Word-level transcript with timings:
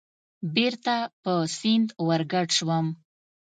بېرته 0.55 0.95
په 1.23 1.33
سیند 1.57 1.89
ورګډ 2.07 2.47
شوم. 2.57 2.85